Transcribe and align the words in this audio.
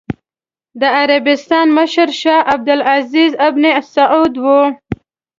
د 0.79 0.81
عربستان 0.99 1.67
مشر 1.77 2.09
شاه 2.21 2.41
عبد 2.51 2.69
العزېز 2.77 3.31
ابن 3.47 3.63
سعود 3.93 4.33
و. 4.43 4.45